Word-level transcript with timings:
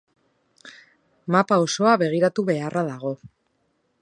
Mapa 1.35 1.59
osoa 1.67 1.93
begiratu 2.05 2.49
beharra 2.51 2.87
dago. 2.93 3.17